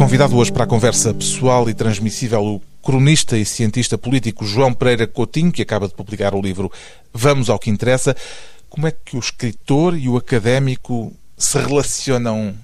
[0.08, 5.06] Convidado hoje para a conversa pessoal e transmissível o cronista e cientista político João Pereira
[5.06, 6.72] Coutinho, que acaba de publicar o livro
[7.14, 8.16] Vamos ao que Interessa.
[8.70, 12.56] Como é que o escritor e o académico se relacionam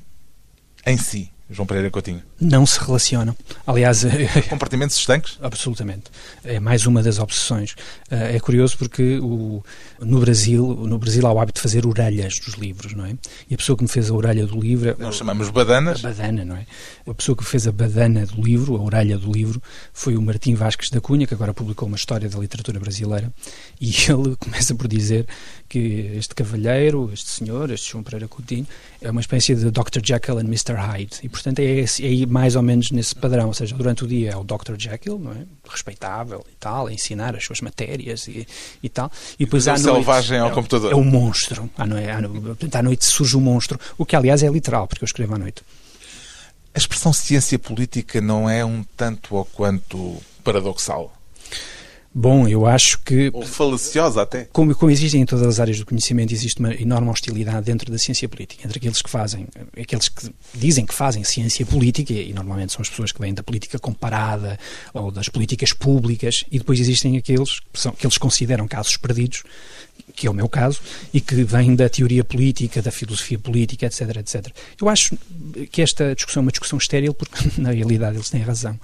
[0.85, 2.21] em si, João Pereira Coutinho?
[2.43, 3.35] Não se relacionam.
[3.65, 4.03] Aliás,
[4.49, 5.37] compartimentos estanques?
[5.41, 6.05] Absolutamente.
[6.43, 7.75] É mais uma das obsessões.
[8.11, 9.63] Eh, é curioso porque o,
[9.99, 13.15] no Brasil, no Brasil há o hábito de fazer orelhas dos livros, não é?
[13.49, 16.01] E a pessoa que me fez a orelha do livro, nós chamamos badanas.
[16.01, 16.65] Badana, não é?
[17.07, 19.61] A pessoa que fez a badana do livro, a orelha do livro,
[19.93, 23.33] foi o Martim Vasques da Cunha, que agora publicou uma história da literatura brasileira,
[23.79, 25.25] e ele começa por dizer
[25.69, 28.67] que este cavalheiro, este senhor, este João Pereira Coutinho,
[29.01, 30.01] é uma espécie de Dr.
[30.03, 30.75] Jekyll and Mr.
[30.75, 31.17] Hyde.
[31.23, 33.47] E, portanto, é, é mais ou menos nesse padrão.
[33.47, 34.75] Ou seja, durante o dia é o Dr.
[34.75, 35.45] Jekyll, não é?
[35.69, 38.47] respeitável e tal, a ensinar as suas matérias e,
[38.81, 39.11] e tal.
[39.37, 40.91] E depois à noite, selvagem ao é, computador.
[40.91, 41.69] É o monstro.
[41.77, 42.07] À noite,
[42.73, 43.79] à noite, surge o monstro.
[43.99, 45.61] O que, aliás, é literal, porque eu escrevo à noite.
[46.73, 51.13] A expressão ciência política não é um tanto ou quanto paradoxal?
[52.15, 53.31] Bom, eu acho que.
[53.33, 54.47] Ou falaciosa até.
[54.51, 57.97] Como, como existem em todas as áreas do conhecimento, existe uma enorme hostilidade dentro da
[57.97, 59.47] ciência política, entre aqueles que fazem,
[59.79, 63.41] aqueles que dizem que fazem ciência política, e normalmente são as pessoas que vêm da
[63.41, 64.59] política comparada
[64.93, 69.43] ou das políticas públicas, e depois existem aqueles que, são, que eles consideram casos perdidos,
[70.15, 70.79] que é o meu caso,
[71.13, 74.47] e que vêm da teoria política, da filosofia política, etc, etc.
[74.79, 75.17] Eu acho
[75.71, 78.79] que esta discussão é uma discussão estéril, porque na realidade eles têm razão.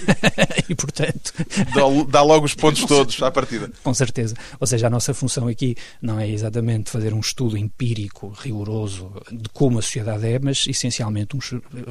[0.68, 1.32] e portanto.
[1.74, 3.70] Dá, dá logo os pontos todos à partida.
[3.82, 4.34] Com certeza.
[4.58, 9.48] Ou seja, a nossa função aqui não é exatamente fazer um estudo empírico, rigoroso, de
[9.50, 11.40] como a sociedade é, mas essencialmente um,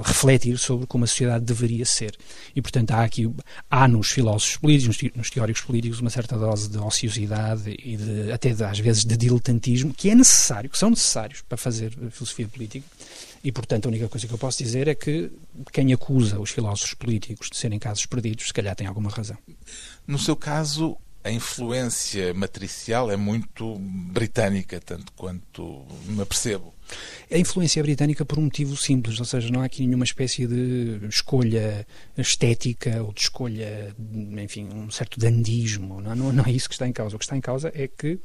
[0.01, 2.15] refletir sobre como a sociedade deveria ser.
[2.55, 3.29] E portanto há aqui,
[3.69, 8.48] há nos filósofos políticos, nos teóricos políticos, uma certa dose de ociosidade e de, até
[8.53, 12.85] de, às vezes de diletantismo, que é necessário, que são necessários para fazer filosofia política.
[13.43, 15.31] E, portanto, a única coisa que eu posso dizer é que
[15.71, 19.37] quem acusa os filósofos políticos de serem casos perdidos, se calhar tem alguma razão.
[20.05, 26.73] No seu caso, a influência matricial é muito britânica, tanto quanto me apercebo.
[27.31, 30.99] A influência britânica por um motivo simples, ou seja, não há aqui nenhuma espécie de
[31.07, 31.85] escolha
[32.17, 33.95] estética ou de escolha,
[34.41, 36.01] enfim, um certo dandismo.
[36.01, 37.15] Não, não, não é isso que está em causa.
[37.15, 38.19] O que está em causa é que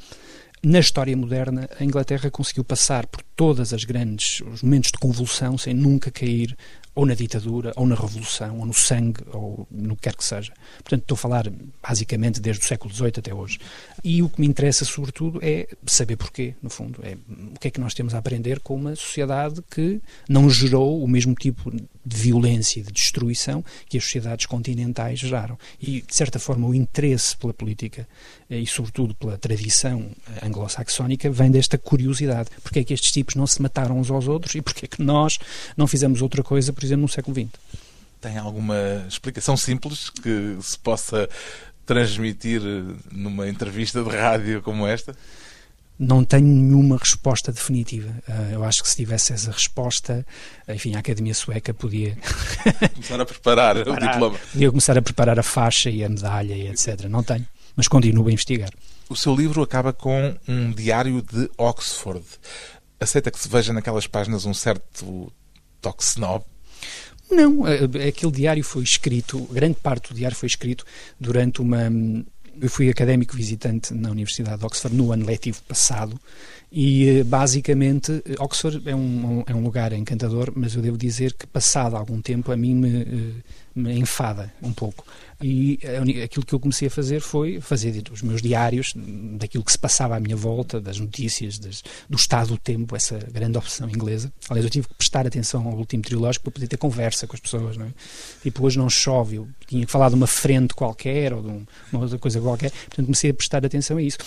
[0.62, 5.58] na história moderna, a Inglaterra conseguiu passar por todas as grandes os momentos de convulsão
[5.58, 6.56] sem nunca cair
[6.94, 10.52] ou na ditadura, ou na revolução, ou no sangue, ou no que quer que seja.
[10.76, 11.52] Portanto, estou a falar
[11.82, 13.58] basicamente desde o século XVIII até hoje.
[14.02, 17.00] E o que me interessa, sobretudo, é saber porquê, no fundo.
[17.02, 17.16] É
[17.54, 21.08] o que é que nós temos a aprender com uma sociedade que não gerou o
[21.08, 21.72] mesmo tipo
[22.04, 25.58] de violência e de destruição que as sociedades continentais geraram.
[25.80, 28.06] E, de certa forma, o interesse pela política
[28.50, 32.50] eh, e, sobretudo, pela tradição eh, anglo-saxónica vem desta curiosidade.
[32.62, 35.02] Porque é que estes tipos não se mataram uns aos outros e porque é que
[35.02, 35.38] nós
[35.76, 37.50] não fizemos outra coisa, por exemplo, no século XX?
[38.20, 41.28] Tem alguma explicação simples que se possa
[41.86, 45.14] transmitir eh, numa entrevista de rádio como esta?
[45.98, 48.10] Não tenho nenhuma resposta definitiva.
[48.28, 50.26] Uh, eu acho que se tivesse essa resposta,
[50.68, 52.16] enfim, a Academia Sueca podia
[52.94, 54.38] começar a preparar, preparar, o diploma.
[54.52, 57.04] Podia começar a preparar a faixa e a medalha e etc.
[57.08, 58.70] Não tenho, mas continuo a investigar.
[59.08, 62.24] O seu livro acaba com um diário de Oxford.
[62.98, 65.32] Aceita que se veja naquelas páginas um certo
[65.80, 66.44] toque snob?
[67.30, 67.64] Não,
[68.06, 70.84] aquele diário foi escrito, grande parte do diário foi escrito
[71.18, 71.90] durante uma
[72.60, 76.18] eu fui académico visitante na Universidade de Oxford no ano letivo passado
[76.76, 81.46] e eh, basicamente Oxford é um, é um lugar encantador, mas eu devo dizer que
[81.46, 83.42] passado algum tempo a mim me, eh,
[83.76, 85.06] me enfada um pouco.
[85.40, 85.78] E
[86.24, 88.92] aquilo que eu comecei a fazer foi fazer os meus diários
[89.38, 93.18] daquilo que se passava à minha volta, das notícias, das, do estado do tempo, essa
[93.32, 94.32] grande opção inglesa.
[94.48, 97.40] Aliás, eu tive que prestar atenção ao último trilógico para poder ter conversa com as
[97.40, 97.76] pessoas.
[97.76, 97.90] Não é?
[98.42, 101.48] Tipo, hoje não chove, eu tinha que falar de uma frente qualquer ou de
[101.92, 104.18] uma outra coisa qualquer, portanto comecei a prestar atenção a isso.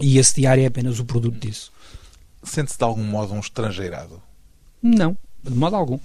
[0.00, 1.72] E esse diário é apenas o produto disso.
[2.42, 4.22] Sente-se de algum modo um estrangeirado?
[4.82, 5.98] Não, de modo algum.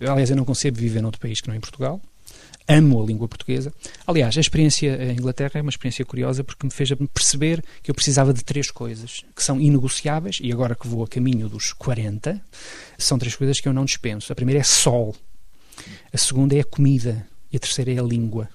[0.00, 2.00] Aliás, eu não concebo viver noutro país que não é em Portugal.
[2.68, 3.72] Amo a língua portuguesa.
[4.04, 7.94] Aliás, a experiência em Inglaterra é uma experiência curiosa porque me fez perceber que eu
[7.94, 12.42] precisava de três coisas que são inegociáveis e agora que vou a caminho dos 40,
[12.98, 14.32] são três coisas que eu não dispenso.
[14.32, 15.14] A primeira é sol,
[16.12, 18.48] a segunda é a comida e a terceira é a língua.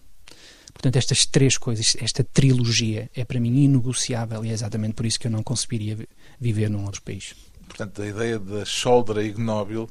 [0.82, 5.20] Portanto, estas três coisas, esta trilogia é para mim inegociável e é exatamente por isso
[5.20, 5.96] que eu não conseguiria
[6.40, 7.36] viver num outro país.
[7.68, 9.88] Portanto, a ideia da shoulder ignóbil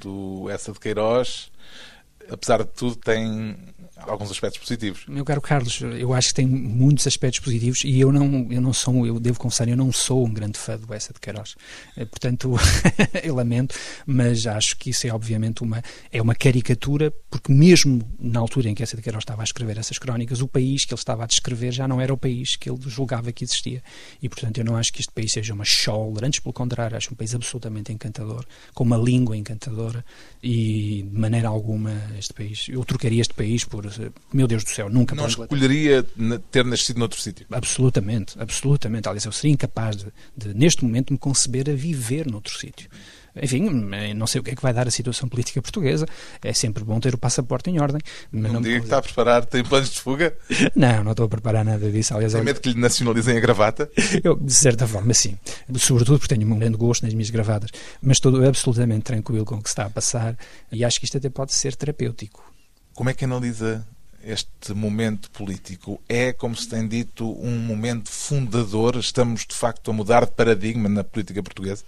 [0.00, 1.52] do Essa de Queiroz
[2.30, 3.56] apesar de tudo, tem
[4.06, 5.04] alguns aspectos positivos.
[5.06, 8.72] Meu caro Carlos, eu acho que tem muitos aspectos positivos e eu não, eu não
[8.72, 11.54] sou, eu devo confessar, eu não sou um grande fã do Bessa de Queiroz.
[11.96, 12.54] Eh, portanto,
[13.22, 13.74] eu lamento,
[14.06, 18.74] mas acho que isso é obviamente uma, é uma caricatura, porque mesmo na altura em
[18.74, 21.26] que Essa de Queiroz estava a escrever essas crónicas, o país que ele estava a
[21.26, 23.82] descrever já não era o país que ele julgava que existia.
[24.20, 27.12] E, portanto, eu não acho que este país seja uma shoulder, antes pelo contrário, acho
[27.12, 30.04] um país absolutamente encantador, com uma língua encantadora
[30.42, 33.84] e de maneira alguma este país, eu trocaria este país por
[34.32, 36.04] meu Deus do céu, nunca Não escolheria
[36.50, 37.46] ter nascido noutro sítio?
[37.50, 39.08] Absolutamente, absolutamente.
[39.08, 42.88] Aliás, eu seria incapaz de, de, neste momento, me conceber a viver noutro sítio.
[43.40, 43.68] Enfim,
[44.14, 46.06] não sei o que é que vai dar a situação política portuguesa.
[46.42, 48.00] É sempre bom ter o passaporte em ordem.
[48.30, 50.36] Mas não, não diga que está a preparar, tem planos de fuga?
[50.74, 52.14] Não, não estou a preparar nada disso.
[52.14, 53.90] Aliás, tem medo que lhe nacionalizem a gravata?
[54.22, 55.38] Eu, de certa forma, sim.
[55.76, 57.70] Sobretudo porque tenho um grande gosto nas minhas gravatas.
[58.00, 60.36] Mas estou absolutamente tranquilo com o que está a passar
[60.70, 62.42] e acho que isto até pode ser terapêutico.
[62.94, 63.86] Como é que analisa
[64.24, 66.00] este momento político?
[66.08, 68.96] É, como se tem dito, um momento fundador?
[68.96, 71.84] Estamos, de facto, a mudar de paradigma na política portuguesa?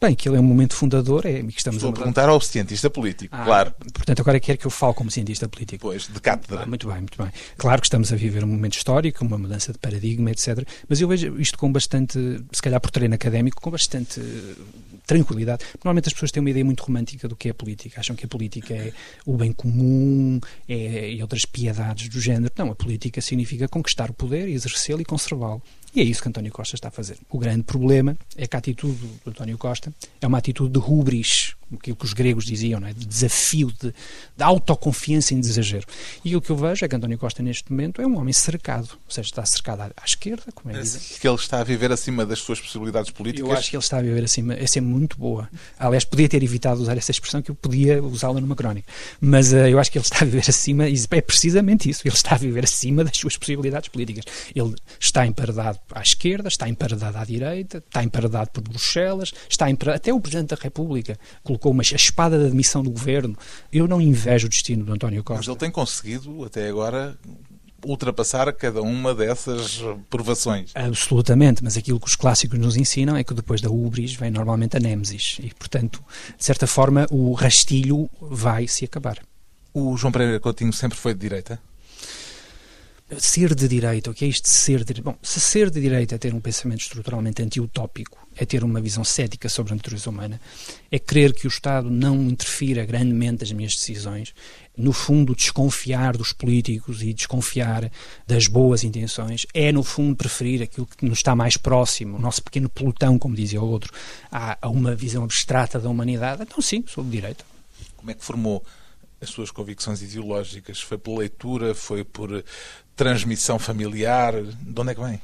[0.00, 1.26] Bem, que ele é um momento fundador.
[1.26, 3.74] É, que estamos Estou a, a perguntar ao cientista político, ah, claro.
[3.92, 5.88] Portanto, agora quer que eu fale como cientista político.
[5.88, 6.62] Pois, de cátedra.
[6.62, 7.32] Ah, muito bem, muito bem.
[7.56, 10.66] Claro que estamos a viver um momento histórico, uma mudança de paradigma, etc.
[10.88, 12.18] Mas eu vejo isto com bastante,
[12.52, 14.20] se calhar por treino académico, com bastante
[15.06, 15.64] tranquilidade.
[15.76, 18.00] Normalmente as pessoas têm uma ideia muito romântica do que é política.
[18.00, 18.92] Acham que a política é
[19.24, 22.52] o bem comum é, e outras piedades do género.
[22.56, 25.62] Não, a política significa conquistar o poder, exercê-lo e conservá-lo.
[25.94, 27.16] E é isso que António Costa está a fazer.
[27.30, 31.54] O grande problema é que a atitude do António Costa é uma atitude de rubris,
[31.72, 32.92] aquilo que os gregos diziam, não é?
[32.92, 33.94] de desafio, de,
[34.36, 35.86] de autoconfiança em exagero.
[36.24, 38.90] E o que eu vejo é que António Costa, neste momento, é um homem cercado.
[38.92, 42.24] Ou seja, está cercado à, à esquerda, como é que ele está a viver acima
[42.26, 43.48] das suas possibilidades políticas?
[43.48, 44.54] Eu acho que ele está a viver acima.
[44.54, 45.48] Essa é muito boa.
[45.78, 48.90] Aliás, podia ter evitado usar essa expressão, que eu podia usá-la numa crónica.
[49.20, 52.06] Mas uh, eu acho que ele está a viver acima, e é precisamente isso.
[52.06, 54.24] Ele está a viver acima das suas possibilidades políticas.
[54.54, 59.96] Ele está emparedado à esquerda, está emparedado à direita, está emparedado por Bruxelas, está emparedado,
[59.96, 61.18] até o Presidente da República
[61.54, 63.36] colocou uma, a espada da admissão do governo.
[63.72, 65.40] Eu não invejo o destino do António Costa.
[65.40, 67.16] Mas ele tem conseguido, até agora,
[67.84, 70.70] ultrapassar cada uma dessas provações.
[70.74, 74.76] Absolutamente, mas aquilo que os clássicos nos ensinam é que depois da ubris vem normalmente
[74.76, 76.02] a nemesis e, portanto,
[76.36, 79.18] de certa forma, o rastilho vai se acabar.
[79.72, 81.60] O João Pereira Coutinho sempre foi de direita?
[83.18, 86.14] Ser de direita, o que é isto de ser de Bom, se ser de direita
[86.14, 90.40] é ter um pensamento estruturalmente anti-utópico, é ter uma visão cética sobre a natureza humana,
[90.90, 94.34] é crer que o Estado não interfira grandemente nas minhas decisões,
[94.76, 97.90] no fundo desconfiar dos políticos e desconfiar
[98.26, 102.42] das boas intenções, é no fundo preferir aquilo que nos está mais próximo, o nosso
[102.42, 103.92] pequeno pelotão, como dizia o outro,
[104.32, 106.42] a, a uma visão abstrata da humanidade.
[106.42, 107.44] Então sim, sou de direita.
[107.96, 108.64] Como é que formou
[109.20, 110.80] as suas convicções ideológicas?
[110.80, 111.74] Foi por leitura?
[111.74, 112.44] Foi por
[112.96, 114.34] transmissão familiar?
[114.42, 115.20] De onde é que vem?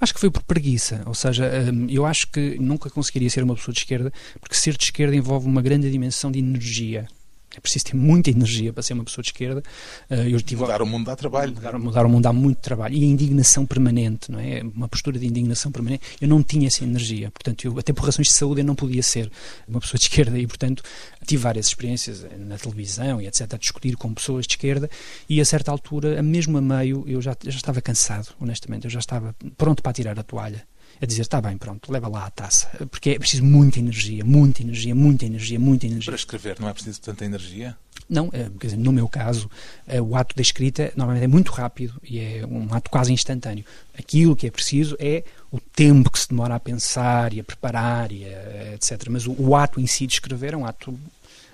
[0.00, 3.54] Acho que foi por preguiça, ou seja, hum, eu acho que nunca conseguiria ser uma
[3.54, 7.06] pessoa de esquerda, porque ser de esquerda envolve uma grande dimensão de energia.
[7.56, 9.62] É preciso ter muita energia para ser uma pessoa de esquerda.
[10.08, 11.52] Eh, eu tive, mudar o mundo dá trabalho.
[11.52, 12.94] Mudar, mudar, o mundo dá muito trabalho.
[12.94, 14.62] E a indignação permanente, não é?
[14.62, 16.02] Uma postura de indignação permanente.
[16.20, 17.30] Eu não tinha essa energia.
[17.30, 19.30] Portanto, eu, até por razões de saúde, eu não podia ser
[19.68, 20.38] uma pessoa de esquerda.
[20.38, 20.82] E, portanto,
[21.26, 23.52] tive várias experiências na televisão e etc.
[23.52, 24.88] a discutir com pessoas de esquerda.
[25.28, 28.84] E, a certa altura, mesmo a meio, eu já, já estava cansado, honestamente.
[28.84, 30.66] Eu já estava pronto para tirar a toalha
[31.02, 32.68] a dizer, está bem, pronto, leva lá a taça.
[32.88, 36.12] Porque é preciso muita energia, muita energia, muita energia, muita energia.
[36.12, 37.76] Para escrever não é preciso tanta energia?
[38.08, 39.50] Não, é, quer dizer, no meu caso,
[39.84, 43.64] é, o ato da escrita normalmente é muito rápido e é um ato quase instantâneo.
[43.98, 48.12] Aquilo que é preciso é o tempo que se demora a pensar e a preparar
[48.12, 49.08] e a, etc.
[49.10, 50.96] Mas o, o ato em si de escrever é um ato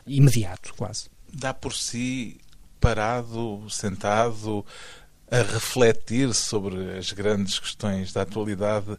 [0.07, 1.07] imediato, quase.
[1.33, 2.37] Dá por si
[2.79, 4.63] parado, sentado,
[5.31, 8.99] a refletir sobre as grandes questões da atualidade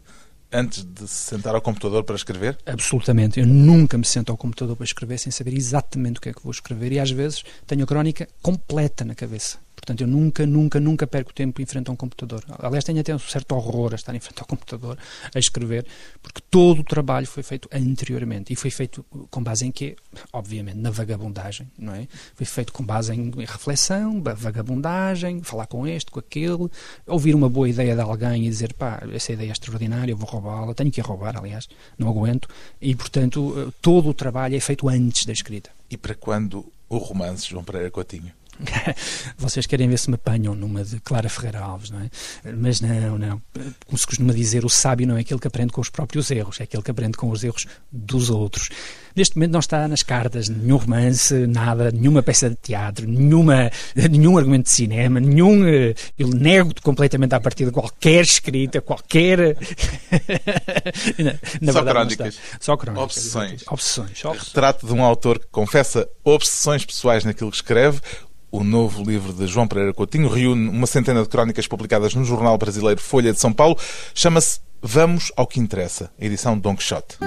[0.52, 2.58] antes de se sentar ao computador para escrever?
[2.66, 3.40] Absolutamente.
[3.40, 6.42] Eu nunca me sento ao computador para escrever sem saber exatamente o que é que
[6.42, 9.58] vou escrever e às vezes tenho a crónica completa na cabeça.
[9.80, 12.44] Portanto, eu nunca, nunca, nunca perco tempo em frente a um computador.
[12.58, 14.98] Aliás, tenho até um certo horror a estar em frente ao computador
[15.34, 15.86] a escrever,
[16.22, 18.52] porque todo o trabalho foi feito anteriormente.
[18.52, 19.96] E foi feito com base em quê?
[20.32, 22.06] Obviamente, na vagabundagem, não é?
[22.34, 26.68] Foi feito com base em reflexão, vagabundagem, falar com este, com aquele,
[27.06, 30.28] ouvir uma boa ideia de alguém e dizer, pá, essa ideia é extraordinária, eu vou
[30.28, 32.48] roubá-la, tenho que a roubar, aliás, não aguento.
[32.80, 35.70] E, portanto, todo o trabalho é feito antes da escrita.
[35.90, 38.39] E para quando o romance, João Pereira Coutinho?
[39.36, 42.10] Vocês querem ver se me apanham numa de Clara Ferreira Alves, não é?
[42.52, 43.42] Mas não, não.
[43.86, 46.60] Como se costuma dizer, o sábio não é aquele que aprende com os próprios erros,
[46.60, 48.70] é aquele que aprende com os erros dos outros.
[49.14, 54.38] Neste momento não está nas cartas nenhum romance, nada, nenhuma peça de teatro, nenhuma, nenhum
[54.38, 55.66] argumento de cinema, nenhum.
[55.66, 59.56] Eh, eu nego completamente a partir de qualquer escrita, qualquer.
[61.18, 62.38] na, na Só crónicas.
[62.60, 63.04] Só crónicas.
[63.04, 63.62] Obsessões.
[63.66, 64.24] Obsessões.
[64.24, 64.48] Obsessões.
[64.48, 68.00] Retrato de um autor que confessa obsessões pessoais naquilo que escreve.
[68.50, 72.58] O novo livro de João Pereira Coutinho reúne uma centena de crónicas publicadas no jornal
[72.58, 73.78] brasileiro Folha de São Paulo.
[74.14, 77.18] Chama-se Vamos ao que interessa, edição Don Quixote.